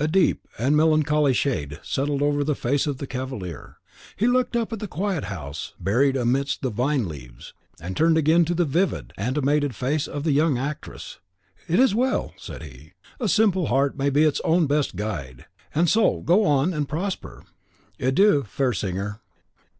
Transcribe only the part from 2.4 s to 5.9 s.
the face of the cavalier. He looked up at the quiet house